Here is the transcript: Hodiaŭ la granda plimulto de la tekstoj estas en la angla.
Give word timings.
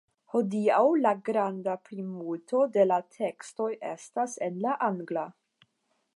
Hodiaŭ 0.35 0.85
la 1.01 1.11
granda 1.29 1.75
plimulto 1.89 2.63
de 2.79 2.87
la 2.93 2.99
tekstoj 3.19 3.71
estas 3.95 4.39
en 4.49 4.59
la 4.67 4.77
angla. 4.89 5.29